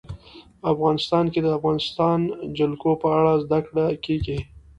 افغانستان 0.71 1.25
کې 1.33 1.39
د 1.41 1.45
د 1.51 1.55
افغانستان 1.59 2.19
جلکو 2.57 2.91
په 3.01 3.07
اړه 3.19 3.33
زده 3.43 3.59
کړه 3.67 3.85
کېږي. 4.05 4.39